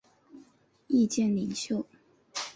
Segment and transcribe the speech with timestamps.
[0.87, 1.85] 意见领袖。